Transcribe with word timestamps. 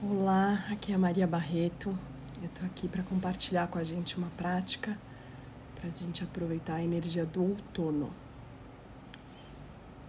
Olá, 0.00 0.64
aqui 0.70 0.92
é 0.92 0.94
a 0.94 0.98
Maria 0.98 1.26
Barreto. 1.26 1.98
Eu 2.40 2.48
tô 2.50 2.64
aqui 2.64 2.86
para 2.86 3.02
compartilhar 3.02 3.66
com 3.66 3.80
a 3.80 3.82
gente 3.82 4.16
uma 4.16 4.28
prática 4.36 4.96
para 5.74 5.90
a 5.90 5.92
gente 5.92 6.22
aproveitar 6.22 6.74
a 6.74 6.84
energia 6.84 7.26
do 7.26 7.42
outono. 7.42 8.08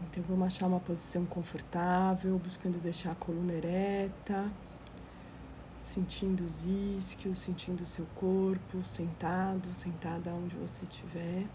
Então 0.04 0.24
vamos 0.30 0.46
achar 0.46 0.68
uma 0.68 0.80
posição 0.80 1.26
confortável, 1.26 2.38
buscando 2.38 2.80
deixar 2.80 3.14
a 3.14 3.16
coluna 3.16 3.52
ereta, 3.52 4.52
sentindo 5.82 6.46
os 6.46 6.68
isquios, 6.68 7.40
sentindo 7.40 7.82
o 7.82 7.88
seu 7.88 8.06
corpo, 8.14 8.86
sentado, 8.86 9.74
sentada 9.74 10.30
onde 10.30 10.56
você 10.56 10.84
estiver. 10.84 11.48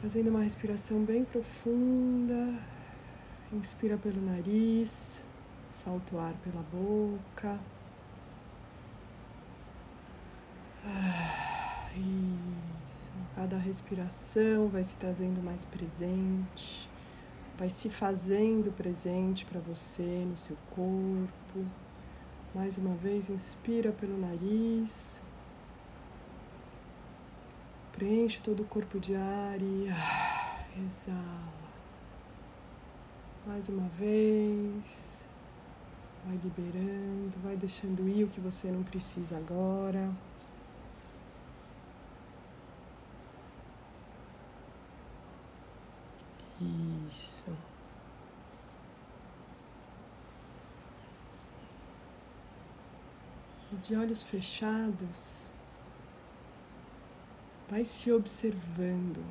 Fazendo 0.00 0.30
uma 0.30 0.44
respiração 0.44 1.04
bem 1.04 1.26
profunda. 1.26 2.58
Inspira 3.52 3.98
pelo 3.98 4.24
nariz 4.24 5.26
solta 5.74 6.14
o 6.14 6.20
ar 6.20 6.34
pela 6.34 6.62
boca. 6.72 7.58
Ah, 10.86 11.90
isso. 11.96 13.02
Cada 13.34 13.58
respiração 13.58 14.68
vai 14.68 14.84
se 14.84 14.96
trazendo 14.96 15.42
mais 15.42 15.64
presente, 15.64 16.88
vai 17.58 17.68
se 17.68 17.90
fazendo 17.90 18.72
presente 18.72 19.44
para 19.44 19.60
você 19.60 20.24
no 20.24 20.36
seu 20.36 20.56
corpo. 20.70 21.66
Mais 22.54 22.78
uma 22.78 22.94
vez, 22.94 23.28
inspira 23.28 23.90
pelo 23.90 24.16
nariz. 24.16 25.20
Preenche 27.90 28.40
todo 28.40 28.62
o 28.62 28.66
corpo 28.66 29.00
de 29.00 29.16
ar 29.16 29.60
e 29.60 29.88
ah, 29.90 30.66
exala. 30.86 31.64
Mais 33.44 33.68
uma 33.68 33.88
vez. 33.88 35.23
Vai 36.24 36.40
liberando, 36.42 37.38
vai 37.42 37.56
deixando 37.56 38.08
ir 38.08 38.24
o 38.24 38.28
que 38.28 38.40
você 38.40 38.70
não 38.70 38.82
precisa 38.82 39.36
agora. 39.36 40.10
Isso. 46.60 47.54
E 53.72 53.76
de 53.76 53.94
olhos 53.96 54.22
fechados, 54.22 55.50
vai 57.68 57.84
se 57.84 58.10
observando 58.10 59.22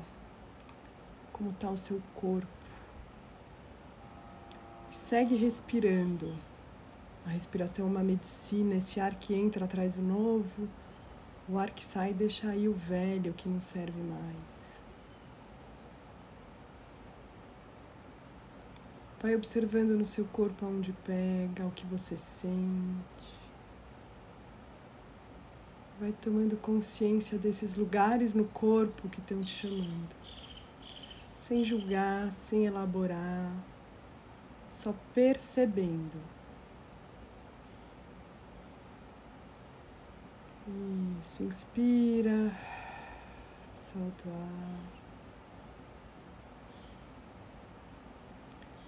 como 1.32 1.50
está 1.50 1.70
o 1.70 1.76
seu 1.76 2.00
corpo. 2.14 2.46
Segue 4.90 5.34
respirando. 5.34 6.53
A 7.26 7.30
respiração 7.30 7.86
é 7.86 7.88
uma 7.88 8.04
medicina, 8.04 8.74
esse 8.74 9.00
ar 9.00 9.14
que 9.14 9.34
entra 9.34 9.64
atrás 9.64 9.94
do 9.94 10.02
novo, 10.02 10.68
o 11.48 11.58
ar 11.58 11.70
que 11.70 11.84
sai 11.84 12.12
deixa 12.12 12.50
aí 12.50 12.68
o 12.68 12.74
velho 12.74 13.32
que 13.32 13.48
não 13.48 13.60
serve 13.60 14.00
mais. 14.02 14.74
Vai 19.20 19.34
observando 19.34 19.96
no 19.96 20.04
seu 20.04 20.26
corpo 20.26 20.66
aonde 20.66 20.92
pega, 21.04 21.64
o 21.64 21.70
que 21.70 21.86
você 21.86 22.14
sente. 22.14 23.44
Vai 25.98 26.12
tomando 26.12 26.58
consciência 26.58 27.38
desses 27.38 27.74
lugares 27.74 28.34
no 28.34 28.44
corpo 28.44 29.08
que 29.08 29.20
estão 29.20 29.42
te 29.42 29.50
chamando. 29.50 30.14
Sem 31.32 31.64
julgar, 31.64 32.30
sem 32.32 32.66
elaborar, 32.66 33.50
só 34.68 34.94
percebendo. 35.14 36.20
Isso, 40.66 41.42
inspira, 41.42 42.50
solta 43.74 44.26
o 44.26 44.32
ar. 44.32 45.04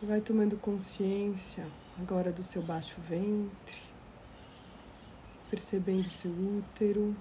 E 0.03 0.07
vai 0.07 0.23
tomando 0.23 0.57
consciência 0.57 1.67
agora 2.01 2.33
do 2.33 2.43
seu 2.43 2.63
baixo 2.63 2.99
ventre, 3.07 3.83
percebendo 5.51 6.07
o 6.07 6.11
seu 6.11 6.31
útero, 6.31 7.15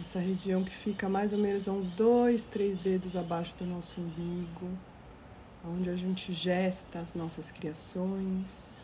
essa 0.00 0.18
região 0.18 0.64
que 0.64 0.74
fica 0.74 1.10
mais 1.10 1.34
ou 1.34 1.38
menos 1.38 1.68
a 1.68 1.72
uns 1.72 1.90
dois, 1.90 2.46
três 2.46 2.78
dedos 2.78 3.14
abaixo 3.14 3.54
do 3.56 3.66
nosso 3.66 4.00
umbigo, 4.00 4.70
onde 5.62 5.90
a 5.90 5.96
gente 5.96 6.32
gesta 6.32 6.98
as 6.98 7.12
nossas 7.12 7.50
criações 7.50 8.81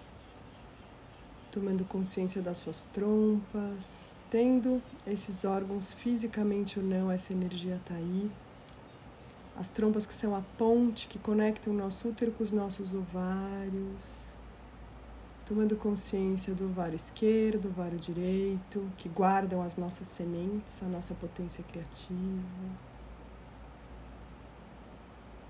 tomando 1.51 1.85
consciência 1.85 2.43
das 2.43 2.59
suas 2.59 2.87
trompas, 2.93 4.17
tendo 4.31 4.83
esses 5.07 5.45
órgãos 5.45 5.93
fisicamente 5.93 6.79
ou 6.79 6.85
não, 6.85 7.11
essa 7.11 7.33
energia 7.33 7.77
está 7.77 7.95
aí. 7.95 8.31
As 9.57 9.69
trompas 9.69 10.07
que 10.07 10.15
são 10.15 10.37
a 10.37 10.43
ponte 10.57 11.09
que 11.09 11.19
conectam 11.19 11.73
o 11.73 11.77
nosso 11.77 12.09
útero 12.09 12.31
com 12.33 12.45
os 12.45 12.53
nossos 12.53 12.95
ovários. 12.95 14.29
Tomando 15.45 15.75
consciência 15.77 16.55
do 16.55 16.67
ovário 16.67 16.95
esquerdo, 16.95 17.63
do 17.63 17.69
ovário 17.69 17.99
direito, 17.99 18.89
que 18.97 19.09
guardam 19.09 19.63
as 19.63 19.77
nossas 19.77 20.07
sementes, 20.07 20.83
a 20.83 20.87
nossa 20.87 21.15
potência 21.15 21.65
criativa. 21.65 22.79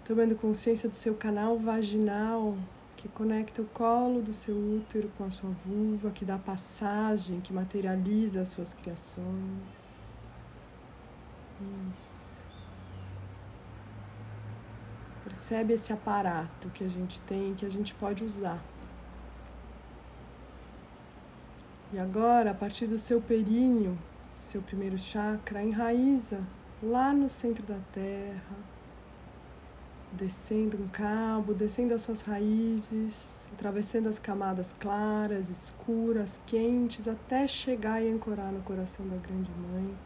Tomando 0.04 0.36
consciência 0.36 0.88
do 0.88 0.94
seu 0.94 1.14
canal 1.14 1.58
vaginal, 1.58 2.56
que 2.98 3.08
conecta 3.08 3.62
o 3.62 3.64
colo 3.64 4.20
do 4.20 4.32
seu 4.32 4.56
útero 4.56 5.08
com 5.16 5.24
a 5.24 5.30
sua 5.30 5.50
vulva, 5.64 6.10
que 6.10 6.24
dá 6.24 6.36
passagem, 6.36 7.40
que 7.40 7.52
materializa 7.52 8.40
as 8.40 8.48
suas 8.48 8.74
criações. 8.74 9.62
Isso. 11.92 12.42
Percebe 15.22 15.74
esse 15.74 15.92
aparato 15.92 16.68
que 16.70 16.82
a 16.82 16.88
gente 16.88 17.20
tem, 17.20 17.54
que 17.54 17.64
a 17.64 17.70
gente 17.70 17.94
pode 17.94 18.24
usar. 18.24 18.60
E 21.92 22.00
agora, 22.00 22.50
a 22.50 22.54
partir 22.54 22.88
do 22.88 22.98
seu 22.98 23.22
períneo, 23.22 23.96
seu 24.36 24.60
primeiro 24.60 24.98
chakra, 24.98 25.62
enraiza 25.62 26.40
lá 26.82 27.12
no 27.12 27.28
centro 27.28 27.64
da 27.64 27.78
terra 27.92 28.77
descendo 30.12 30.76
um 30.76 30.88
cabo, 30.88 31.54
descendo 31.54 31.94
as 31.94 32.02
suas 32.02 32.22
raízes, 32.22 33.46
atravessando 33.52 34.08
as 34.08 34.18
camadas 34.18 34.74
claras, 34.78 35.50
escuras, 35.50 36.40
quentes, 36.46 37.06
até 37.06 37.46
chegar 37.46 38.02
e 38.02 38.10
ancorar 38.10 38.52
no 38.52 38.60
coração 38.62 39.06
da 39.06 39.16
Grande 39.16 39.50
Mãe. 39.50 39.96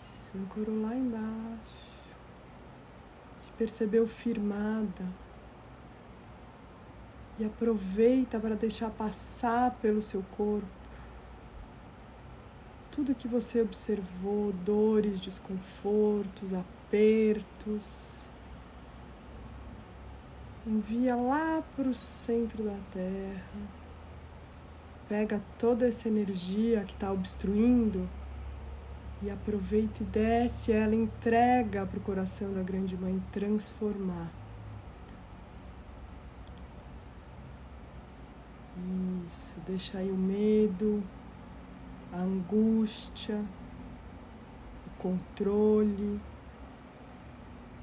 Isso, 0.00 0.38
ancorou 0.38 0.82
lá 0.82 0.94
embaixo. 0.94 1.84
Se 3.36 3.50
percebeu 3.52 4.06
firmada. 4.06 5.04
E 7.38 7.44
aproveita 7.44 8.38
para 8.38 8.54
deixar 8.54 8.90
passar 8.90 9.72
pelo 9.82 10.00
seu 10.00 10.22
corpo 10.36 10.83
tudo 12.94 13.12
que 13.12 13.26
você 13.26 13.60
observou, 13.60 14.52
dores, 14.64 15.18
desconfortos, 15.18 16.54
apertos, 16.54 18.14
envia 20.64 21.16
lá 21.16 21.60
para 21.74 21.88
o 21.88 21.94
centro 21.94 22.62
da 22.62 22.78
Terra. 22.92 23.42
Pega 25.08 25.42
toda 25.58 25.88
essa 25.88 26.06
energia 26.06 26.84
que 26.84 26.92
está 26.92 27.10
obstruindo 27.10 28.08
e 29.20 29.28
aproveita 29.28 30.02
e 30.02 30.06
desce 30.06 30.70
ela, 30.70 30.94
entrega 30.94 31.84
para 31.84 31.98
o 31.98 32.02
coração 32.02 32.52
da 32.52 32.62
Grande 32.62 32.96
Mãe 32.96 33.20
transformar. 33.32 34.30
Isso, 39.26 39.54
deixa 39.66 39.98
aí 39.98 40.10
o 40.10 40.16
medo, 40.16 41.02
a 42.14 42.20
angústia, 42.20 43.44
o 44.86 45.02
controle, 45.02 46.20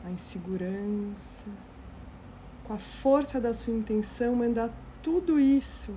a 0.06 0.10
insegurança, 0.10 1.52
com 2.64 2.74
a 2.74 2.78
força 2.78 3.42
da 3.42 3.54
sua 3.54 3.74
intenção, 3.74 4.36
mandar 4.36 4.72
tudo 5.04 5.38
isso 5.40 5.94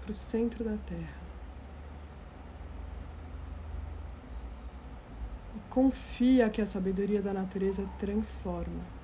para 0.00 0.10
o 0.10 0.14
centro 0.14 0.64
da 0.64 0.76
Terra. 0.78 1.22
E 5.54 5.68
confia 5.68 6.48
que 6.48 6.62
a 6.62 6.66
sabedoria 6.66 7.20
da 7.20 7.34
natureza 7.34 7.86
transforma. 7.98 9.01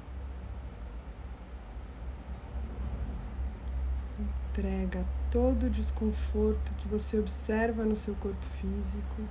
Entrega 4.58 5.06
todo 5.30 5.66
o 5.66 5.70
desconforto 5.70 6.72
que 6.78 6.88
você 6.88 7.16
observa 7.16 7.84
no 7.84 7.94
seu 7.94 8.12
corpo 8.16 8.44
físico 8.60 9.22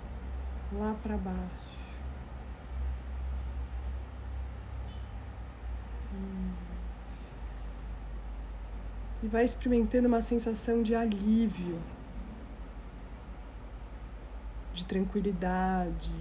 lá 0.71 0.95
para 1.03 1.17
baixo. 1.17 1.77
E 9.21 9.27
vai 9.27 9.43
experimentando 9.43 10.07
uma 10.07 10.21
sensação 10.21 10.81
de 10.81 10.95
alívio, 10.95 11.77
de 14.73 14.85
tranquilidade. 14.85 16.15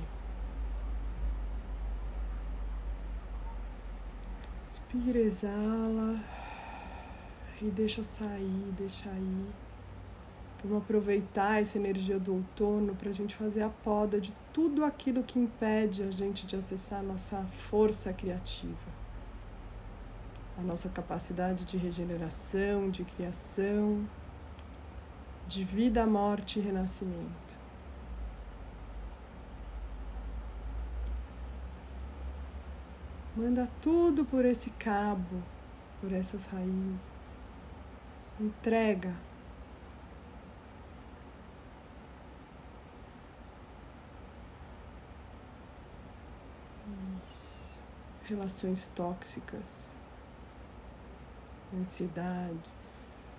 Inspira, 4.65 5.21
exala 5.21 6.36
e 7.63 7.71
deixa 7.71 8.05
sair, 8.05 8.73
deixa 8.77 9.09
ir. 9.09 9.47
Vamos 10.63 10.83
aproveitar 10.83 11.61
essa 11.61 11.79
energia 11.79 12.19
do 12.19 12.35
outono 12.35 12.95
para 12.95 13.11
a 13.11 13.13
gente 13.13 13.37
fazer 13.37 13.63
a 13.63 13.69
poda 13.69 14.21
de 14.21 14.33
tudo 14.53 14.85
aquilo 14.85 15.23
que 15.23 15.39
impede 15.39 16.03
a 16.03 16.11
gente 16.11 16.47
de 16.47 16.57
acessar 16.57 17.01
a 17.01 17.03
nossa 17.03 17.43
força 17.53 18.13
criativa, 18.13 18.75
a 20.59 20.63
nossa 20.63 20.89
capacidade 20.89 21.65
de 21.65 21.77
regeneração, 21.77 22.91
de 22.91 23.05
criação, 23.05 24.05
de 25.47 25.63
vida, 25.63 26.07
morte 26.07 26.59
e 26.59 26.63
renascimento. 26.63 27.57
Manda 33.37 33.69
tudo 33.83 34.25
por 34.25 34.47
esse 34.47 34.71
cabo, 34.71 35.43
por 36.01 36.11
essas 36.11 36.47
raízes. 36.47 37.36
Entrega. 38.39 39.15
Relações 48.25 48.89
tóxicas, 48.89 49.99
ansiedades. 51.73 53.31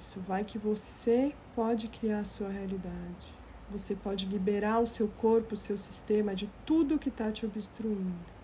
Isso, 0.00 0.18
vai 0.20 0.42
que 0.44 0.58
você 0.58 1.34
pode 1.54 1.88
criar 1.88 2.20
a 2.20 2.24
sua 2.24 2.48
realidade. 2.48 3.37
Você 3.70 3.94
pode 3.94 4.24
liberar 4.26 4.78
o 4.78 4.86
seu 4.86 5.08
corpo, 5.08 5.54
o 5.54 5.58
seu 5.58 5.76
sistema 5.76 6.34
de 6.34 6.48
tudo 6.64 6.98
que 6.98 7.10
está 7.10 7.30
te 7.30 7.44
obstruindo. 7.44 8.38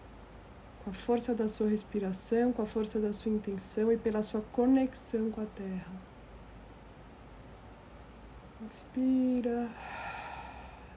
Com 0.82 0.90
a 0.90 0.92
força 0.92 1.34
da 1.34 1.48
sua 1.48 1.68
respiração, 1.68 2.52
com 2.52 2.60
a 2.60 2.66
força 2.66 3.00
da 3.00 3.12
sua 3.12 3.32
intenção 3.32 3.90
e 3.90 3.96
pela 3.96 4.22
sua 4.22 4.42
conexão 4.52 5.30
com 5.30 5.40
a 5.40 5.46
Terra. 5.46 5.92
Inspira, 8.60 9.70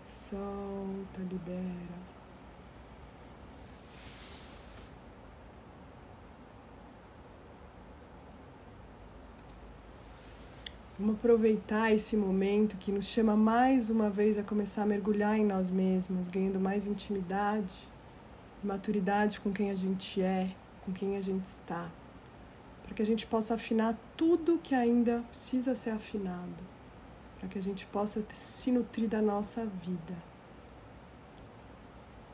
solta, 0.05 1.21
libera. 1.29 2.16
Vamos 10.99 11.17
aproveitar 11.17 11.93
esse 11.93 12.17
momento 12.17 12.75
que 12.75 12.91
nos 12.91 13.05
chama 13.05 13.35
mais 13.35 13.91
uma 13.91 14.09
vez 14.09 14.35
a 14.35 14.41
começar 14.41 14.81
a 14.81 14.85
mergulhar 14.87 15.37
em 15.37 15.45
nós 15.45 15.69
mesmas, 15.69 16.27
ganhando 16.27 16.59
mais 16.59 16.87
intimidade 16.87 17.87
e 18.63 18.65
maturidade 18.65 19.39
com 19.39 19.53
quem 19.53 19.69
a 19.69 19.75
gente 19.75 20.19
é, 20.19 20.55
com 20.83 20.91
quem 20.91 21.15
a 21.15 21.21
gente 21.21 21.45
está, 21.45 21.87
para 22.83 22.95
que 22.95 23.01
a 23.03 23.05
gente 23.05 23.27
possa 23.27 23.53
afinar 23.53 23.95
tudo 24.17 24.57
que 24.57 24.73
ainda 24.73 25.23
precisa 25.29 25.75
ser 25.75 25.91
afinado, 25.91 26.63
para 27.37 27.47
que 27.47 27.59
a 27.59 27.61
gente 27.61 27.85
possa 27.85 28.25
se 28.33 28.71
nutrir 28.71 29.07
da 29.07 29.21
nossa 29.21 29.67
vida. 29.67 30.15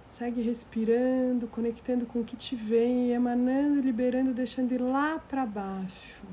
Segue 0.06 0.42
respirando, 0.42 1.50
conectando 1.50 2.06
com 2.06 2.21
o 2.21 2.24
que 2.24 2.38
te 2.38 2.56
vem, 2.56 3.12
emanando, 3.12 3.81
liberando, 3.81 4.33
deixando 4.33 4.71
ir 4.71 4.81
lá 4.81 5.19
para 5.19 5.45
baixo 5.45 6.24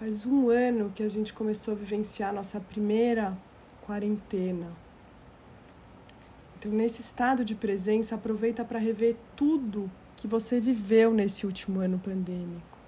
Faz 0.00 0.24
um 0.24 0.48
ano 0.48 0.90
que 0.94 1.02
a 1.02 1.10
gente 1.10 1.34
começou 1.34 1.74
a 1.74 1.76
vivenciar 1.76 2.32
nossa 2.32 2.58
primeira 2.58 3.36
quarentena. 3.82 4.72
Então, 6.58 6.72
nesse 6.72 7.02
estado 7.02 7.44
de 7.44 7.54
presença, 7.54 8.14
aproveita 8.14 8.64
para 8.64 8.78
rever 8.78 9.14
tudo 9.36 9.92
que 10.16 10.26
você 10.26 10.58
viveu 10.58 11.12
nesse 11.12 11.44
último 11.44 11.80
ano 11.80 11.98
pandêmico, 11.98 12.78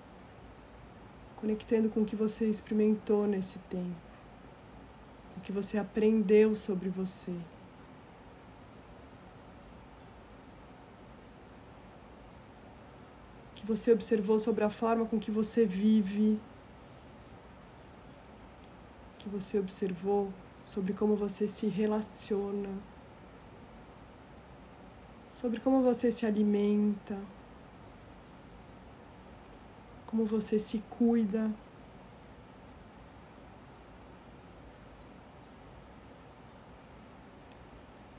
conectando 1.37 1.91
com 1.91 2.01
o 2.01 2.05
que 2.07 2.17
você 2.17 2.47
experimentou 2.47 3.27
nesse 3.27 3.59
tempo, 3.59 4.01
com 5.35 5.41
o 5.41 5.43
que 5.43 5.53
você 5.53 5.77
aprendeu 5.77 6.55
sobre 6.55 6.89
você. 6.89 7.35
Que 13.55 13.67
você 13.67 13.93
observou 13.93 14.39
sobre 14.39 14.65
a 14.65 14.71
forma 14.71 15.05
com 15.05 15.21
que 15.21 15.31
você 15.31 15.67
vive 15.67 16.41
que 19.23 19.29
você 19.29 19.57
observou 19.57 20.33
sobre 20.59 20.93
como 20.93 21.15
você 21.15 21.47
se 21.47 21.69
relaciona, 21.69 22.69
sobre 25.31 25.61
como 25.61 25.81
você 25.81 26.11
se 26.11 26.27
alimenta, 26.27 27.17
como 30.07 30.25
você 30.25 30.59
se 30.59 30.79
cuida. 30.91 31.53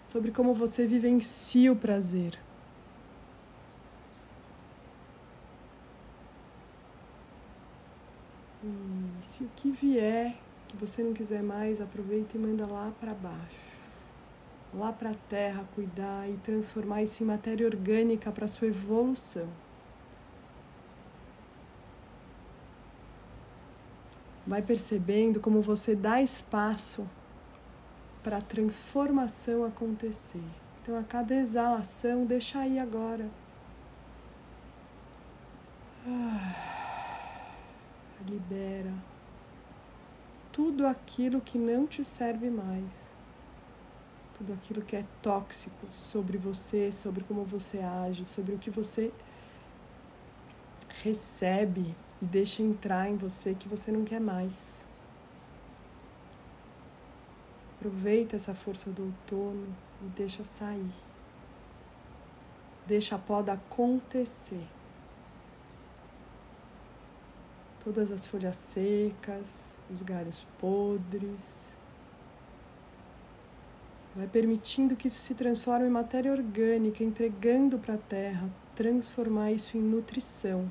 Sobre 0.05 0.31
como 0.31 0.53
você 0.53 0.85
vivencia 0.85 1.71
o 1.71 1.75
prazer. 1.75 2.39
E 8.63 9.23
se 9.23 9.43
o 9.43 9.49
que 9.55 9.71
vier 9.71 10.37
que 10.73 10.77
você 10.77 11.03
não 11.03 11.13
quiser 11.13 11.43
mais, 11.43 11.79
aproveita 11.79 12.35
e 12.35 12.39
manda 12.39 12.65
lá 12.65 12.91
para 12.99 13.13
baixo. 13.13 13.73
Lá 14.73 14.91
para 14.91 15.11
a 15.11 15.15
terra, 15.29 15.63
cuidar 15.75 16.27
e 16.27 16.35
transformar 16.37 17.03
isso 17.03 17.21
em 17.21 17.27
matéria 17.27 17.67
orgânica 17.67 18.31
para 18.31 18.47
sua 18.47 18.67
evolução. 18.67 19.47
Vai 24.47 24.61
percebendo 24.61 25.39
como 25.39 25.61
você 25.61 25.95
dá 25.95 26.21
espaço 26.21 27.07
para 28.23 28.37
a 28.37 28.41
transformação 28.41 29.63
acontecer. 29.63 30.43
Então, 30.81 30.97
a 30.97 31.03
cada 31.03 31.35
exalação, 31.35 32.25
deixa 32.25 32.59
aí 32.59 32.79
agora. 32.79 33.29
Ah, 36.05 37.13
libera 38.27 39.12
tudo 40.53 40.85
aquilo 40.85 41.41
que 41.41 41.57
não 41.57 41.85
te 41.87 42.03
serve 42.03 42.49
mais, 42.49 43.11
tudo 44.37 44.53
aquilo 44.53 44.83
que 44.83 44.95
é 44.95 45.03
tóxico 45.21 45.87
sobre 45.91 46.37
você, 46.37 46.91
sobre 46.91 47.23
como 47.23 47.43
você 47.43 47.79
age, 47.79 48.23
sobre 48.23 48.53
o 48.53 48.59
que 48.59 48.69
você 48.69 49.11
recebe 51.01 51.95
e 52.21 52.25
deixa 52.25 52.61
entrar 52.61 53.09
em 53.09 53.17
você 53.17 53.55
que 53.55 53.67
você 53.67 53.91
não 53.91 54.05
quer 54.05 54.21
mais. 54.21 54.87
Aproveita 57.75 58.35
essa 58.35 58.53
força 58.53 58.89
do 58.91 59.05
outono 59.05 59.75
e 60.01 60.05
deixa 60.15 60.43
sair. 60.43 60.93
Deixa 62.85 63.15
a 63.15 63.19
poda 63.19 63.53
acontecer. 63.53 64.65
Todas 67.83 68.11
as 68.11 68.25
folhas 68.25 68.55
secas, 68.55 69.77
os 69.91 70.01
galhos 70.01 70.45
podres. 70.59 71.77
Vai 74.15 74.27
permitindo 74.27 74.95
que 74.95 75.07
isso 75.07 75.21
se 75.21 75.33
transforme 75.33 75.87
em 75.87 75.89
matéria 75.89 76.31
orgânica, 76.31 77.03
entregando 77.03 77.79
para 77.79 77.95
a 77.95 77.97
terra, 77.97 78.49
transformar 78.75 79.51
isso 79.51 79.75
em 79.77 79.81
nutrição. 79.81 80.69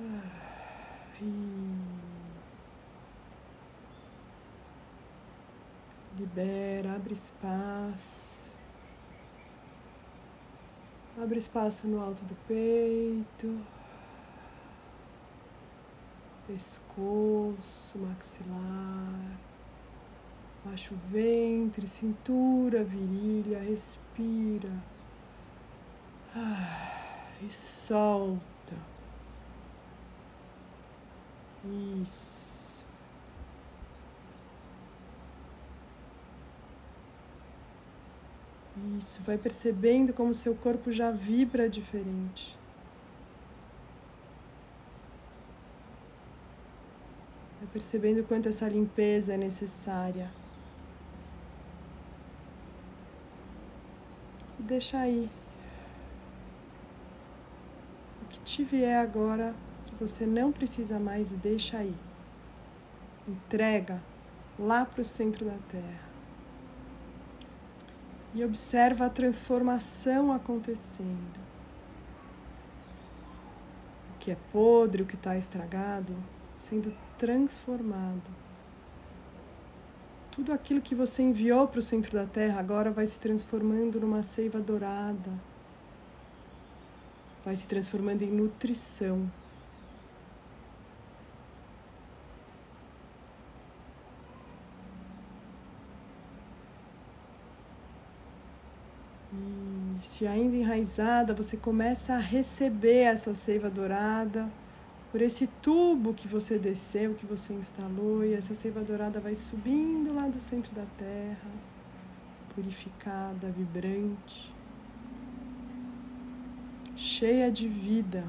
Ah, 0.00 0.38
Libera, 6.16 6.94
abre 6.94 7.14
espaço. 7.14 8.27
Abre 11.20 11.40
espaço 11.40 11.88
no 11.88 12.00
alto 12.00 12.24
do 12.24 12.34
peito, 12.46 13.60
pescoço, 16.46 17.98
maxilar, 17.98 19.40
baixo 20.64 20.94
ventre, 21.10 21.88
cintura, 21.88 22.84
virilha, 22.84 23.58
respira. 23.58 24.70
Ah, 26.36 27.26
e 27.42 27.52
solta. 27.52 28.76
Isso. 32.04 32.47
Isso, 38.78 39.20
vai 39.22 39.36
percebendo 39.36 40.12
como 40.12 40.34
seu 40.34 40.54
corpo 40.54 40.92
já 40.92 41.10
vibra 41.10 41.68
diferente. 41.68 42.56
Vai 47.58 47.68
percebendo 47.72 48.22
quanto 48.24 48.48
essa 48.48 48.68
limpeza 48.68 49.34
é 49.34 49.36
necessária. 49.36 50.30
E 54.60 54.62
deixa 54.62 54.98
aí. 54.98 55.28
O 58.22 58.26
que 58.26 58.40
te 58.40 58.62
vier 58.62 59.00
agora 59.00 59.54
que 59.86 59.94
você 59.94 60.24
não 60.24 60.52
precisa 60.52 60.98
mais, 60.98 61.30
deixa 61.30 61.78
aí. 61.78 61.94
Entrega 63.26 64.00
lá 64.58 64.84
para 64.84 65.00
o 65.00 65.04
centro 65.04 65.44
da 65.44 65.56
Terra 65.70 66.07
e 68.34 68.44
observa 68.44 69.06
a 69.06 69.10
transformação 69.10 70.32
acontecendo. 70.32 71.38
O 74.14 74.18
que 74.18 74.30
é 74.30 74.36
podre, 74.52 75.02
o 75.02 75.06
que 75.06 75.14
está 75.14 75.36
estragado, 75.36 76.14
sendo 76.52 76.94
transformado. 77.16 78.30
Tudo 80.30 80.52
aquilo 80.52 80.80
que 80.80 80.94
você 80.94 81.22
enviou 81.22 81.66
para 81.66 81.80
o 81.80 81.82
centro 81.82 82.12
da 82.12 82.24
Terra 82.24 82.60
agora 82.60 82.90
vai 82.90 83.06
se 83.06 83.18
transformando 83.18 83.98
numa 84.00 84.22
seiva 84.22 84.60
dourada, 84.60 85.32
vai 87.44 87.56
se 87.56 87.66
transformando 87.66 88.22
em 88.22 88.30
nutrição. 88.30 89.30
Se 100.18 100.26
ainda 100.26 100.56
enraizada, 100.56 101.32
você 101.32 101.56
começa 101.56 102.14
a 102.14 102.18
receber 102.18 103.02
essa 103.02 103.34
seiva 103.34 103.70
dourada 103.70 104.50
por 105.12 105.22
esse 105.22 105.46
tubo 105.62 106.12
que 106.12 106.26
você 106.26 106.58
desceu, 106.58 107.14
que 107.14 107.24
você 107.24 107.52
instalou, 107.54 108.24
e 108.24 108.34
essa 108.34 108.52
seiva 108.52 108.80
dourada 108.80 109.20
vai 109.20 109.36
subindo 109.36 110.12
lá 110.12 110.26
do 110.26 110.40
centro 110.40 110.74
da 110.74 110.84
terra, 110.98 111.48
purificada, 112.52 113.48
vibrante, 113.52 114.52
cheia 116.96 117.48
de 117.48 117.68
vida. 117.68 118.24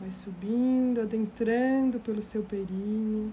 Vai 0.00 0.10
subindo, 0.10 1.02
adentrando 1.02 2.00
pelo 2.00 2.22
seu 2.22 2.42
períneo 2.42 3.30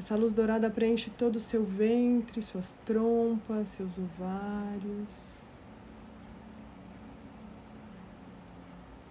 essa 0.00 0.16
luz 0.16 0.32
dourada 0.32 0.70
preenche 0.70 1.10
todo 1.10 1.36
o 1.36 1.40
seu 1.40 1.62
ventre, 1.62 2.40
suas 2.40 2.72
trompas, 2.86 3.68
seus 3.68 3.98
ovários. 3.98 5.42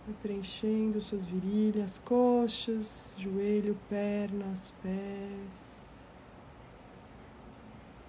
Vai 0.03 0.15
preenchendo 0.19 0.99
suas 0.99 1.25
virilhas, 1.25 1.99
coxas, 1.99 3.13
joelho, 3.19 3.77
pernas, 3.87 4.73
pés. 4.81 6.07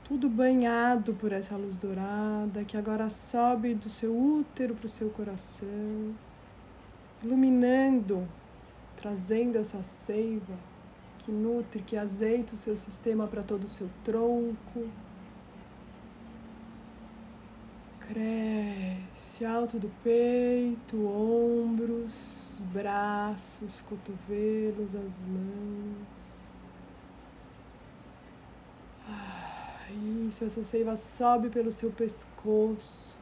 Tudo 0.03 0.31
banhado 0.31 1.13
por 1.13 1.33
essa 1.33 1.59
luz 1.59 1.77
dourada 1.77 2.65
que 2.65 2.79
agora 2.79 3.11
sobe 3.11 3.75
do 3.75 3.91
seu 3.91 4.19
útero 4.19 4.75
para 4.75 4.87
o 4.87 4.89
seu 4.89 5.11
coração, 5.11 6.17
iluminando, 7.23 8.27
trazendo 8.97 9.59
essa 9.59 9.83
seiva 9.83 10.70
que 11.25 11.31
nutre, 11.31 11.83
que 11.83 11.97
azeita 11.97 12.55
o 12.55 12.57
seu 12.57 12.77
sistema 12.77 13.27
para 13.27 13.43
todo 13.43 13.65
o 13.65 13.69
seu 13.69 13.89
tronco. 14.05 14.89
Cresce 18.01 19.45
alto 19.45 19.79
do 19.79 19.89
peito, 20.03 21.07
ombros, 21.07 22.61
braços, 22.73 23.83
cotovelos, 23.83 24.95
as 24.95 25.23
mãos. 25.23 26.07
Ah, 29.09 29.87
isso, 30.27 30.45
essa 30.45 30.65
seiva 30.65 30.97
sobe 30.97 31.51
pelo 31.51 31.71
seu 31.71 31.91
pescoço, 31.91 33.17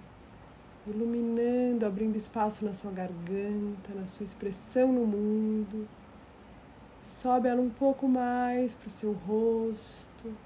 iluminando, 0.86 1.84
abrindo 1.84 2.16
espaço 2.16 2.64
na 2.64 2.72
sua 2.72 2.90
garganta, 2.90 3.92
na 3.94 4.06
sua 4.06 4.24
expressão 4.24 4.92
no 4.92 5.06
mundo. 5.06 5.88
Sobe 7.08 7.48
ela 7.48 7.62
um 7.62 7.70
pouco 7.70 8.06
mais 8.06 8.74
para 8.74 8.86
o 8.86 8.90
seu 8.90 9.12
rosto, 9.12 10.36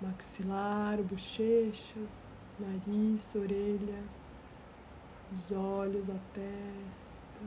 maxilar, 0.00 1.02
bochechas, 1.02 2.32
nariz, 2.60 3.34
orelhas, 3.34 4.38
os 5.34 5.50
olhos, 5.50 6.08
a 6.08 6.14
testa. 6.32 7.44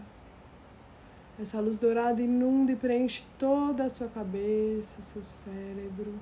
Essa 1.39 1.62
luz 1.62 1.77
dourada 1.77 2.22
inunda 2.22 2.74
e 2.74 2.75
preenche 2.75 3.25
toda 3.39 3.86
a 3.86 3.89
sua 3.89 4.10
cabeça, 4.10 5.01
seu 5.01 5.24
cérebro. 5.24 6.13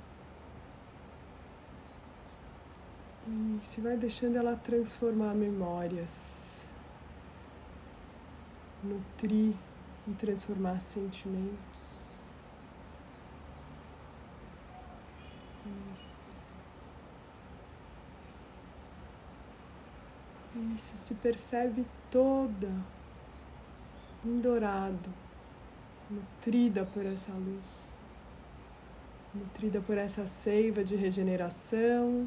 E 3.27 3.59
se 3.63 3.81
vai 3.81 3.97
deixando 3.97 4.35
ela 4.35 4.55
transformar 4.55 5.33
memórias, 5.33 6.69
nutrir 8.83 9.55
e 10.07 10.13
transformar 10.13 10.79
sentimentos. 10.79 11.84
Isso 20.55 20.95
se 20.95 21.13
percebe 21.15 21.85
toda 22.09 22.71
em 24.23 24.39
dourado, 24.39 25.13
nutrida 26.09 26.85
por 26.85 27.05
essa 27.05 27.33
luz, 27.33 27.89
nutrida 29.33 29.81
por 29.81 29.97
essa 29.97 30.25
seiva 30.27 30.81
de 30.81 30.95
regeneração. 30.95 32.25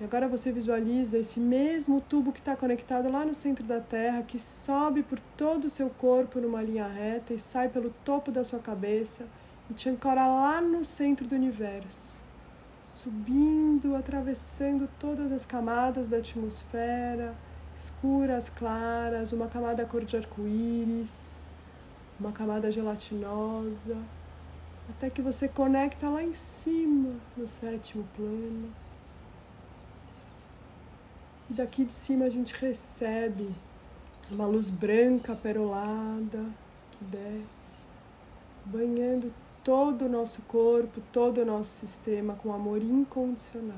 E 0.00 0.04
agora 0.04 0.26
você 0.26 0.50
visualiza 0.50 1.16
esse 1.16 1.38
mesmo 1.38 2.00
tubo 2.00 2.32
que 2.32 2.40
está 2.40 2.56
conectado 2.56 3.08
lá 3.08 3.24
no 3.24 3.34
centro 3.34 3.64
da 3.64 3.80
Terra, 3.80 4.24
que 4.24 4.38
sobe 4.38 5.04
por 5.04 5.20
todo 5.36 5.66
o 5.66 5.70
seu 5.70 5.90
corpo 5.90 6.40
numa 6.40 6.60
linha 6.60 6.88
reta 6.88 7.32
e 7.32 7.38
sai 7.38 7.68
pelo 7.68 7.90
topo 8.04 8.32
da 8.32 8.42
sua 8.42 8.58
cabeça 8.58 9.28
e 9.70 9.74
te 9.74 9.88
ancora 9.88 10.26
lá 10.26 10.60
no 10.60 10.84
centro 10.84 11.24
do 11.24 11.36
universo 11.36 12.17
subindo, 13.02 13.94
atravessando 13.94 14.88
todas 14.98 15.30
as 15.30 15.46
camadas 15.46 16.08
da 16.08 16.16
atmosfera, 16.18 17.34
escuras, 17.74 18.48
claras, 18.48 19.32
uma 19.32 19.46
camada 19.46 19.84
cor 19.84 20.04
de 20.04 20.16
arco-íris, 20.16 21.52
uma 22.18 22.32
camada 22.32 22.72
gelatinosa, 22.72 23.96
até 24.90 25.08
que 25.08 25.22
você 25.22 25.46
conecta 25.46 26.08
lá 26.08 26.24
em 26.24 26.34
cima, 26.34 27.14
no 27.36 27.46
sétimo 27.46 28.04
plano. 28.16 28.68
E 31.48 31.54
daqui 31.54 31.84
de 31.84 31.92
cima 31.92 32.24
a 32.24 32.30
gente 32.30 32.52
recebe 32.54 33.54
uma 34.28 34.46
luz 34.46 34.70
branca 34.70 35.36
perolada 35.36 36.44
que 36.92 37.04
desce, 37.04 37.78
banhando 38.64 39.32
todo 39.68 40.06
o 40.06 40.08
nosso 40.08 40.40
corpo, 40.48 40.98
todo 41.12 41.42
o 41.42 41.44
nosso 41.44 41.68
sistema 41.80 42.32
com 42.36 42.54
amor 42.54 42.82
incondicional. 42.82 43.76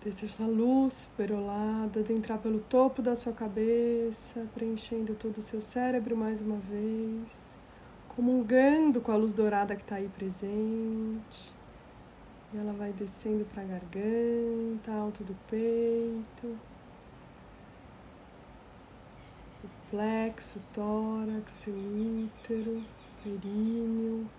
Deixa 0.00 0.26
essa 0.26 0.44
luz 0.44 1.10
perolada 1.16 2.00
entrar 2.12 2.38
pelo 2.38 2.60
topo 2.60 3.02
da 3.02 3.16
sua 3.16 3.32
cabeça, 3.32 4.46
preenchendo 4.54 5.16
todo 5.16 5.38
o 5.38 5.42
seu 5.42 5.60
cérebro 5.60 6.16
mais 6.16 6.40
uma 6.40 6.58
vez, 6.58 7.52
comungando 8.06 9.00
com 9.00 9.10
a 9.10 9.16
luz 9.16 9.34
dourada 9.34 9.74
que 9.74 9.82
está 9.82 9.96
aí 9.96 10.08
presente. 10.08 11.57
Ela 12.54 12.72
vai 12.72 12.92
descendo 12.94 13.44
para 13.44 13.62
a 13.62 13.66
garganta, 13.66 14.90
alto 14.90 15.22
do 15.22 15.34
peito, 15.50 16.58
o 19.62 19.68
plexo, 19.90 20.58
tórax, 20.72 21.52
seu 21.52 21.74
útero, 21.74 22.82
períneo, 23.22 24.30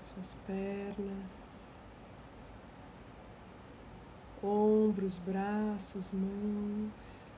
suas 0.00 0.32
pernas, 0.46 1.60
ombros, 4.42 5.18
braços, 5.18 6.10
mãos. 6.10 7.31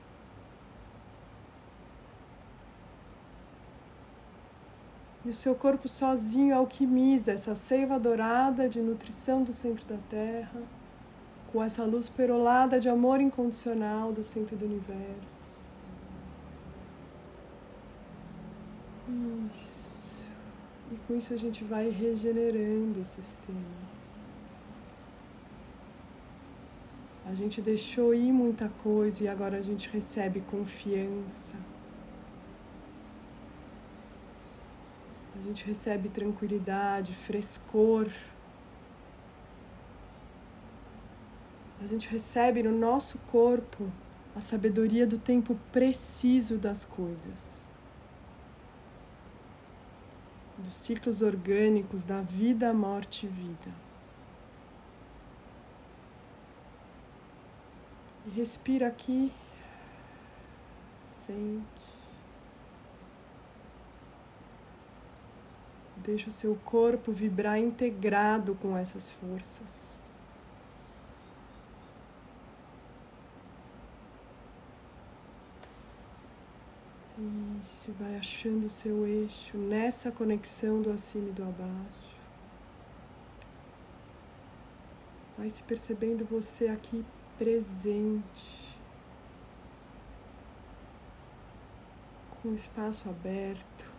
E 5.25 5.29
o 5.29 5.33
seu 5.33 5.55
corpo 5.55 5.87
sozinho 5.89 6.55
alquimiza 6.55 7.31
essa 7.31 7.55
seiva 7.55 7.99
dourada 7.99 8.69
de 8.69 8.79
nutrição 8.79 9.43
do 9.43 9.51
centro 9.51 9.83
da 9.87 9.97
terra, 10.07 10.61
com 11.51 11.63
essa 11.63 11.83
luz 11.83 12.07
perolada 12.07 12.79
de 12.79 12.87
amor 12.87 13.19
incondicional 13.19 14.13
do 14.13 14.23
centro 14.23 14.55
do 14.55 14.65
universo. 14.65 15.55
Isso. 19.55 20.27
E 20.91 20.95
com 21.07 21.15
isso 21.15 21.33
a 21.33 21.37
gente 21.37 21.63
vai 21.63 21.89
regenerando 21.89 22.99
o 22.99 23.05
sistema. 23.05 23.85
A 27.25 27.33
gente 27.33 27.59
deixou 27.63 28.13
ir 28.13 28.31
muita 28.31 28.69
coisa 28.83 29.23
e 29.23 29.27
agora 29.27 29.57
a 29.57 29.61
gente 29.61 29.89
recebe 29.89 30.41
confiança. 30.41 31.55
A 35.45 35.47
gente 35.47 35.63
recebe 35.63 36.09
tranquilidade, 36.09 37.13
frescor. 37.13 38.09
A 41.79 41.85
gente 41.85 42.09
recebe 42.09 42.63
no 42.63 42.71
nosso 42.71 43.19
corpo 43.27 43.87
a 44.35 44.41
sabedoria 44.41 45.05
do 45.05 45.19
tempo 45.19 45.55
preciso 45.71 46.57
das 46.57 46.83
coisas. 46.83 47.63
Dos 50.57 50.73
ciclos 50.73 51.21
orgânicos 51.21 52.03
da 52.03 52.21
vida, 52.21 52.73
morte 52.73 53.27
e 53.27 53.29
vida. 53.29 53.71
E 58.25 58.29
respira 58.31 58.87
aqui. 58.87 59.31
Sente. 61.05 61.94
Deixa 66.05 66.29
o 66.29 66.31
seu 66.31 66.55
corpo 66.63 67.11
vibrar 67.11 67.57
integrado 67.57 68.53
com 68.53 68.77
essas 68.77 69.09
forças. 69.09 70.03
Isso, 77.59 77.91
vai 77.93 78.17
achando 78.17 78.67
o 78.67 78.69
seu 78.69 79.07
eixo 79.07 79.57
nessa 79.57 80.11
conexão 80.11 80.79
do 80.79 80.91
acima 80.91 81.29
e 81.29 81.31
do 81.31 81.41
abaixo. 81.41 82.15
Vai 85.35 85.49
se 85.49 85.63
percebendo 85.63 86.23
você 86.23 86.67
aqui 86.67 87.03
presente, 87.37 88.77
com 92.43 92.49
o 92.49 92.55
espaço 92.55 93.09
aberto 93.09 93.94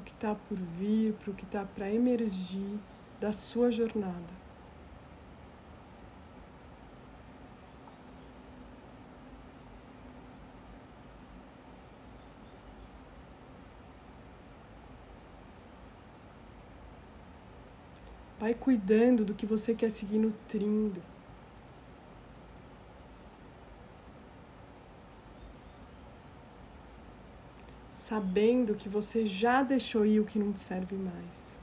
para 0.00 0.02
o 0.02 0.02
que 0.02 0.12
está 0.12 0.34
por 0.34 0.58
vir, 0.78 1.12
para 1.14 1.30
o 1.30 1.34
que 1.34 1.44
está 1.44 1.64
para 1.64 1.92
emergir 1.92 2.78
da 3.20 3.32
sua 3.32 3.70
jornada. 3.70 4.40
Vai 18.38 18.54
cuidando 18.54 19.22
do 19.22 19.34
que 19.34 19.44
você 19.44 19.74
quer 19.74 19.90
seguir 19.90 20.18
nutrindo. 20.18 21.02
Sabendo 28.10 28.74
que 28.74 28.88
você 28.88 29.24
já 29.24 29.62
deixou 29.62 30.04
ir 30.04 30.18
o 30.18 30.24
que 30.24 30.36
não 30.36 30.52
te 30.52 30.58
serve 30.58 30.96
mais. 30.96 31.56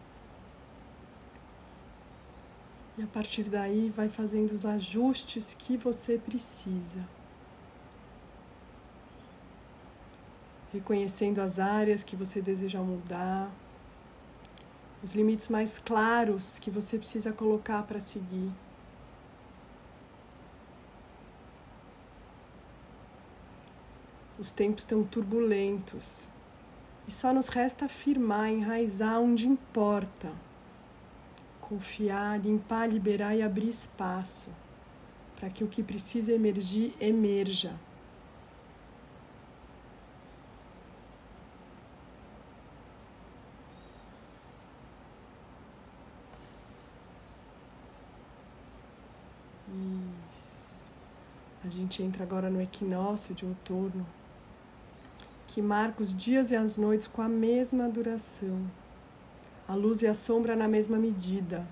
E 2.98 3.04
a 3.04 3.08
partir 3.08 3.44
daí 3.44 3.90
vai 3.90 4.08
fazendo 4.08 4.54
os 4.54 4.66
ajustes 4.66 5.54
que 5.54 5.76
você 5.76 6.18
precisa. 6.18 7.06
Reconhecendo 10.72 11.40
as 11.40 11.60
áreas 11.60 12.02
que 12.02 12.16
você 12.16 12.42
deseja 12.42 12.80
mudar 12.80 13.52
os 15.04 15.12
limites 15.14 15.50
mais 15.50 15.78
claros 15.78 16.58
que 16.60 16.72
você 16.72 16.98
precisa 16.98 17.34
colocar 17.34 17.84
para 17.84 18.00
seguir. 18.00 18.54
Os 24.40 24.50
tempos 24.50 24.84
estão 24.84 25.04
turbulentos 25.04 26.30
e 27.08 27.12
só 27.12 27.34
nos 27.34 27.48
resta 27.48 27.86
afirmar, 27.86 28.50
enraizar 28.50 29.20
onde 29.20 29.48
importa. 29.48 30.32
Confiar, 31.62 32.40
limpar, 32.40 32.88
liberar 32.88 33.36
e 33.36 33.42
abrir 33.42 33.70
espaço 33.70 34.50
para 35.40 35.50
que 35.50 35.64
o 35.64 35.68
que 35.68 35.84
precisa 35.84 36.34
emergir 36.34 36.94
emerja. 37.00 37.74
A 51.64 51.70
gente 51.70 52.02
entra 52.02 52.24
agora 52.24 52.50
no 52.50 52.62
equinócio 52.62 53.36
de 53.36 53.46
outono, 53.46 54.08
que 55.58 55.62
marca 55.64 56.04
os 56.04 56.14
dias 56.14 56.52
e 56.52 56.56
as 56.56 56.78
noites 56.78 57.08
com 57.08 57.20
a 57.20 57.28
mesma 57.28 57.90
duração, 57.90 58.70
a 59.68 59.74
luz 59.74 60.04
e 60.04 60.06
a 60.06 60.14
sombra 60.14 60.56
na 60.56 60.68
mesma 60.68 61.00
medida. 61.00 61.68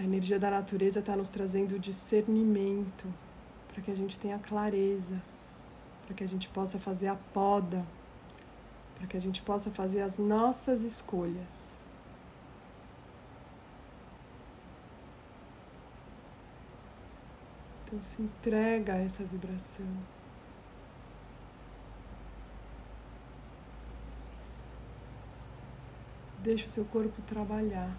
A 0.00 0.02
energia 0.02 0.38
da 0.38 0.50
natureza 0.50 1.00
está 1.00 1.14
nos 1.14 1.28
trazendo 1.28 1.78
discernimento 1.78 3.06
para 3.68 3.82
que 3.82 3.90
a 3.90 3.94
gente 3.94 4.18
tenha 4.18 4.38
clareza, 4.38 5.20
para 6.06 6.14
que 6.14 6.24
a 6.24 6.26
gente 6.26 6.48
possa 6.48 6.78
fazer 6.78 7.08
a 7.08 7.16
poda, 7.16 7.84
para 8.94 9.06
que 9.06 9.18
a 9.18 9.20
gente 9.20 9.42
possa 9.42 9.70
fazer 9.70 10.00
as 10.00 10.16
nossas 10.16 10.80
escolhas. 10.80 11.83
Então 17.94 18.02
se 18.02 18.22
entrega 18.22 18.94
a 18.94 18.96
essa 18.96 19.22
vibração. 19.22 19.86
Deixa 26.42 26.66
o 26.66 26.68
seu 26.68 26.84
corpo 26.86 27.22
trabalhar. 27.22 27.96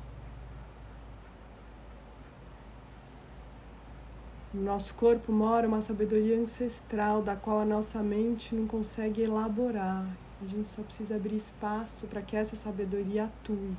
No 4.53 4.63
nosso 4.63 4.93
corpo 4.95 5.31
mora 5.31 5.65
uma 5.65 5.81
sabedoria 5.81 6.37
ancestral 6.37 7.21
da 7.21 7.37
qual 7.37 7.59
a 7.59 7.65
nossa 7.65 8.03
mente 8.03 8.53
não 8.53 8.67
consegue 8.67 9.21
elaborar. 9.21 10.05
A 10.41 10.45
gente 10.45 10.67
só 10.67 10.83
precisa 10.83 11.15
abrir 11.15 11.37
espaço 11.37 12.05
para 12.07 12.21
que 12.21 12.35
essa 12.35 12.57
sabedoria 12.57 13.25
atue. 13.25 13.77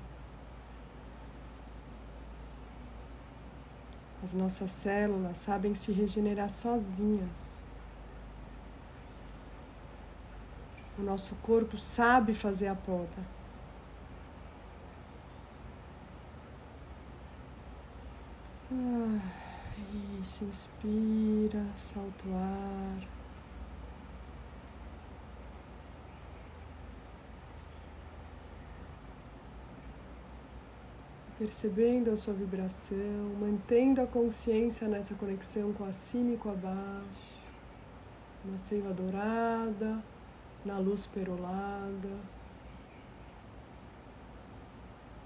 As 4.26 4.32
nossas 4.32 4.72
células 4.72 5.38
sabem 5.38 5.72
se 5.72 5.92
regenerar 5.92 6.50
sozinhas. 6.50 7.64
O 10.98 11.02
nosso 11.02 11.36
corpo 11.36 11.78
sabe 11.78 12.34
fazer 12.34 12.66
a 12.66 12.74
poda. 12.74 13.22
Ah, 18.72 19.20
isso, 20.20 20.42
inspira, 20.42 21.64
solta 21.76 22.26
o 22.26 22.34
ar. 22.34 23.15
Percebendo 31.38 32.10
a 32.10 32.16
sua 32.16 32.32
vibração, 32.32 33.34
mantendo 33.38 34.00
a 34.00 34.06
consciência 34.06 34.88
nessa 34.88 35.14
conexão 35.14 35.72
com 35.72 35.84
acima 35.84 36.32
e 36.32 36.36
com 36.36 36.50
abaixo, 36.50 37.36
na 38.44 38.56
seiva 38.58 38.92
dourada, 38.92 40.02
na 40.64 40.78
luz 40.78 41.06
perolada, 41.06 42.08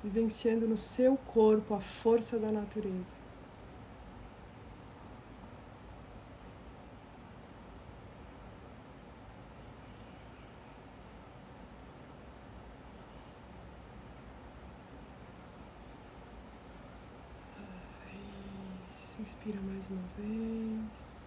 vivenciando 0.03 0.67
no 0.67 0.77
seu 0.77 1.17
corpo 1.17 1.75
a 1.75 1.81
força 1.81 2.39
da 2.39 2.51
natureza. 2.51 3.15
Inspira 19.21 19.61
mais 19.61 19.87
uma 19.91 20.01
vez. 20.17 21.25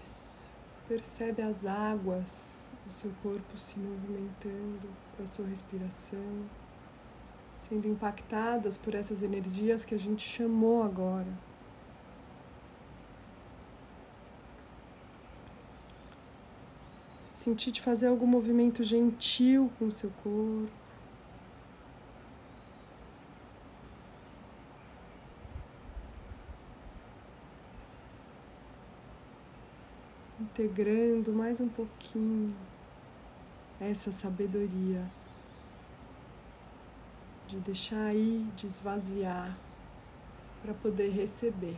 Isso. 0.00 0.50
Percebe 0.88 1.42
as 1.42 1.64
águas 1.64 2.68
do 2.84 2.92
seu 2.92 3.12
corpo 3.22 3.56
se 3.56 3.78
movimentando 3.78 4.88
com 5.16 5.22
a 5.22 5.26
sua 5.26 5.46
respiração, 5.46 6.44
sendo 7.54 7.86
impactadas 7.86 8.76
por 8.76 8.96
essas 8.96 9.22
energias 9.22 9.84
que 9.84 9.94
a 9.94 9.98
gente 9.98 10.28
chamou 10.28 10.82
agora. 10.82 11.51
Sentir 17.42 17.72
de 17.72 17.80
fazer 17.80 18.06
algum 18.06 18.24
movimento 18.24 18.84
gentil 18.84 19.68
com 19.76 19.86
o 19.86 19.90
seu 19.90 20.12
corpo. 20.22 20.70
integrando 30.38 31.32
mais 31.32 31.60
um 31.60 31.68
pouquinho 31.68 32.54
essa 33.80 34.12
sabedoria 34.12 35.04
de 37.48 37.58
deixar 37.58 38.06
aí, 38.06 38.46
de 38.54 38.66
esvaziar 38.66 39.56
para 40.62 40.74
poder 40.74 41.10
receber. 41.10 41.76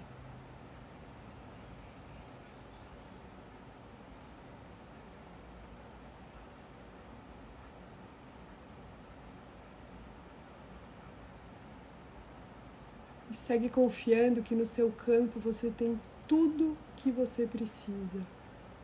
E 13.34 13.36
segue 13.36 13.68
confiando 13.68 14.44
que 14.44 14.54
no 14.54 14.64
seu 14.64 14.92
campo 14.92 15.40
você 15.40 15.68
tem 15.68 16.00
tudo 16.28 16.78
que 16.96 17.10
você 17.10 17.48
precisa 17.48 18.20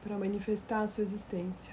para 0.03 0.19
manifestar 0.19 0.81
a 0.81 0.89
sua 0.89 1.05
existência. 1.05 1.73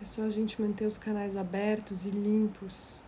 É 0.00 0.04
só 0.04 0.22
a 0.22 0.30
gente 0.30 0.62
manter 0.62 0.86
os 0.86 0.96
canais 0.96 1.36
abertos 1.36 2.06
e 2.06 2.10
limpos. 2.10 3.02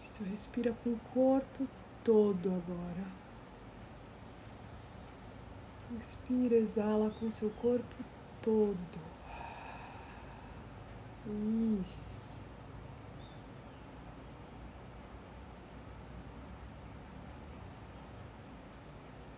Isso, 0.00 0.22
respira 0.22 0.72
com 0.84 0.90
o 0.90 1.00
corpo 1.12 1.66
todo 2.04 2.48
agora. 2.50 3.27
Inspira, 5.90 6.54
exala 6.54 7.10
com 7.10 7.30
seu 7.30 7.50
corpo 7.50 7.96
todo. 8.42 9.00
Isso. 11.82 12.38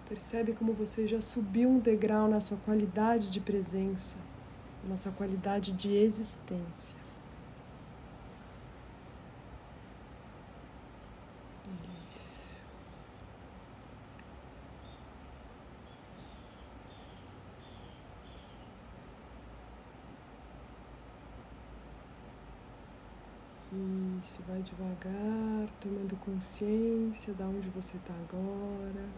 Percebe 0.08 0.52
como 0.54 0.72
você 0.72 1.06
já 1.06 1.20
subiu 1.20 1.68
um 1.68 1.78
degrau 1.78 2.28
na 2.28 2.40
sua 2.40 2.56
qualidade 2.58 3.30
de 3.30 3.40
presença, 3.40 4.18
na 4.88 4.96
sua 4.96 5.12
qualidade 5.12 5.70
de 5.72 5.94
existência. 5.94 6.99
Isso, 24.22 24.42
vai 24.46 24.60
devagar, 24.60 25.68
tomando 25.80 26.14
consciência 26.16 27.32
de 27.32 27.42
onde 27.42 27.68
você 27.70 27.96
está 27.96 28.12
agora. 28.12 29.08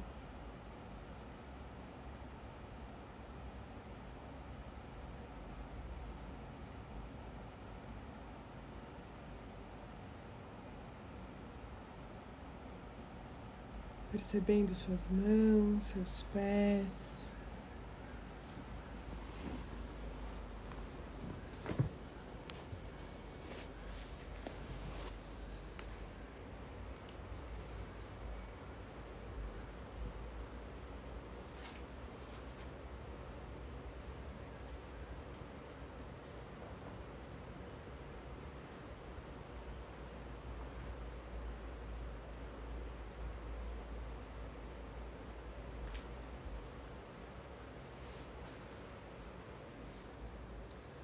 Percebendo 14.13 14.73
suas 14.75 15.09
mãos, 15.09 15.85
seus 15.85 16.23
pés. 16.33 17.22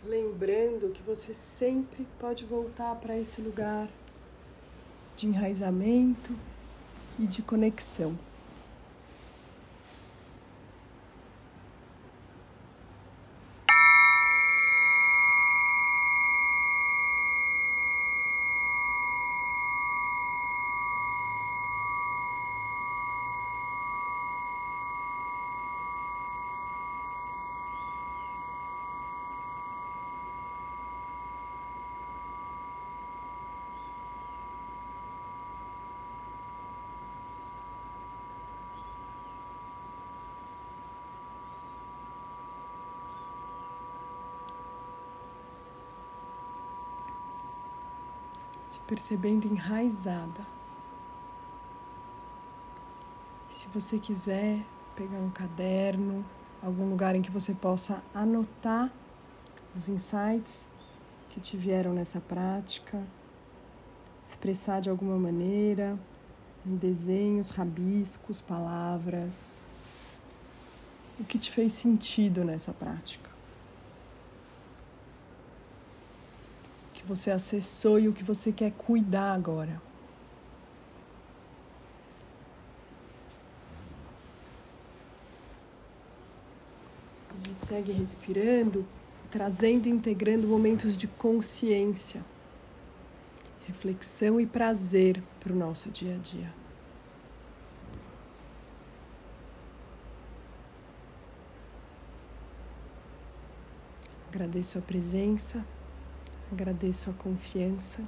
Lembrando 0.08 0.92
que 0.92 1.02
você 1.02 1.34
sempre 1.34 2.06
pode 2.18 2.44
voltar 2.46 2.94
para 2.96 3.16
esse 3.18 3.42
lugar 3.42 3.88
de 5.16 5.26
enraizamento 5.26 6.34
e 7.18 7.26
de 7.26 7.42
conexão. 7.42 8.18
Percebendo 48.86 49.46
enraizada. 49.46 50.46
Se 53.50 53.68
você 53.68 53.98
quiser 53.98 54.64
pegar 54.94 55.18
um 55.18 55.30
caderno, 55.30 56.24
algum 56.62 56.88
lugar 56.88 57.14
em 57.14 57.22
que 57.22 57.30
você 57.30 57.54
possa 57.54 58.02
anotar 58.14 58.92
os 59.76 59.88
insights 59.88 60.66
que 61.30 61.40
te 61.40 61.56
vieram 61.56 61.92
nessa 61.92 62.20
prática, 62.20 63.02
expressar 64.24 64.80
de 64.80 64.90
alguma 64.90 65.16
maneira, 65.16 65.98
em 66.66 66.76
desenhos, 66.76 67.50
rabiscos, 67.50 68.40
palavras, 68.40 69.62
o 71.18 71.24
que 71.24 71.38
te 71.38 71.50
fez 71.50 71.72
sentido 71.72 72.44
nessa 72.44 72.72
prática. 72.72 73.27
Você 77.08 77.30
acessou 77.30 77.98
e 77.98 78.06
o 78.06 78.12
que 78.12 78.22
você 78.22 78.52
quer 78.52 78.70
cuidar 78.72 79.32
agora. 79.32 79.80
A 87.30 87.48
gente 87.48 87.60
segue 87.60 87.92
respirando, 87.92 88.86
trazendo 89.30 89.86
e 89.86 89.90
integrando 89.90 90.46
momentos 90.46 90.96
de 90.96 91.06
consciência, 91.06 92.22
reflexão 93.66 94.38
e 94.38 94.46
prazer 94.46 95.22
para 95.40 95.52
o 95.52 95.56
nosso 95.56 95.88
dia 95.88 96.14
a 96.14 96.18
dia. 96.18 96.52
Agradeço 104.30 104.78
a 104.78 104.82
presença. 104.82 105.64
Agradeço 106.50 107.10
a 107.10 107.12
confiança, 107.12 108.02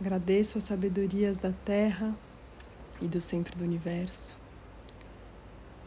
agradeço 0.00 0.58
as 0.58 0.64
sabedorias 0.64 1.38
da 1.38 1.52
Terra 1.52 2.12
e 3.00 3.06
do 3.06 3.20
centro 3.20 3.56
do 3.56 3.62
universo 3.62 4.36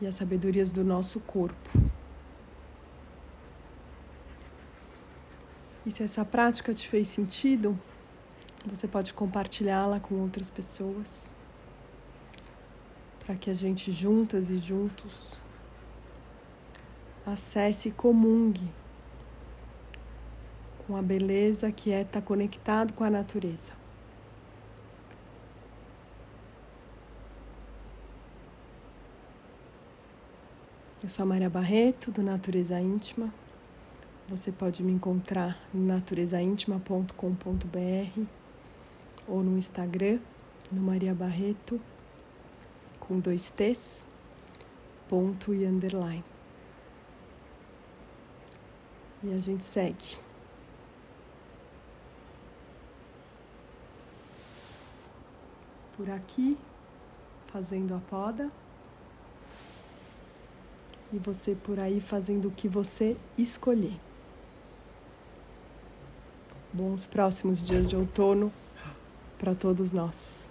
e 0.02 0.08
as 0.08 0.16
sabedorias 0.16 0.72
do 0.72 0.82
nosso 0.82 1.20
corpo. 1.20 1.70
E 5.86 5.92
se 5.92 6.04
essa 6.04 6.24
prática 6.24 6.74
te 6.74 6.88
fez 6.88 7.10
sentido, 7.10 7.78
você 8.66 8.88
pode 8.88 9.14
compartilhá-la 9.14 10.00
com 10.00 10.16
outras 10.16 10.50
pessoas, 10.50 11.30
para 13.26 13.36
que 13.36 13.50
a 13.50 13.54
gente 13.54 13.92
juntas 13.92 14.50
e 14.50 14.58
juntos 14.58 15.34
acesse 17.26 17.90
e 17.90 17.92
comungue 17.92 18.83
com 20.86 20.98
a 20.98 21.02
beleza 21.02 21.72
que 21.72 21.92
é 21.92 22.02
estar 22.02 22.20
tá 22.20 22.26
conectado 22.26 22.94
com 22.94 23.04
a 23.04 23.10
natureza. 23.10 23.72
Eu 31.02 31.10
sou 31.10 31.24
a 31.24 31.26
Maria 31.26 31.50
Barreto, 31.50 32.12
do 32.12 32.24
Natureza 32.24 32.80
Íntima. 32.80 33.34
Você 34.30 34.54
pode 34.54 34.82
me 34.82 34.94
encontrar 34.94 35.60
no 35.74 35.86
naturezaintima.com.br 35.86 38.22
ou 39.28 39.44
no 39.44 39.58
Instagram, 39.58 40.20
no 40.72 40.82
Maria 40.82 41.14
Barreto, 41.14 41.82
com 43.02 43.20
dois 43.20 43.52
T's, 43.52 44.06
ponto 45.10 45.54
e 45.54 45.66
underline. 45.66 46.24
E 49.22 49.34
a 49.34 49.40
gente 49.40 49.66
segue. 49.66 50.18
Por 56.04 56.12
aqui, 56.12 56.58
fazendo 57.48 57.96
a 57.96 58.00
poda 58.10 58.52
e 61.14 61.18
você 61.18 61.56
por 61.56 61.80
aí 61.80 62.02
fazendo 62.02 62.50
o 62.50 62.52
que 62.52 62.68
você 62.68 63.16
escolher. 63.38 63.98
Bons 66.74 67.08
próximos 67.08 67.66
dias 67.66 67.88
de 67.88 67.96
outono 67.96 68.52
para 69.38 69.56
todos 69.56 69.94
nós. 69.94 70.50